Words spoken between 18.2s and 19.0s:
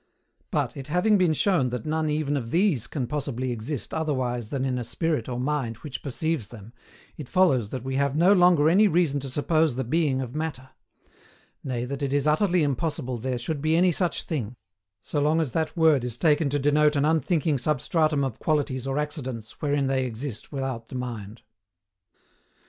of qualities or